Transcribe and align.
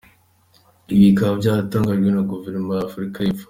Ibi 0.91 1.05
bikaba 1.11 1.31
byatangajwe 1.41 2.09
na 2.11 2.21
guverinoma 2.31 2.71
ya 2.77 2.85
Afurika 2.89 3.17
y’Epfo. 3.21 3.39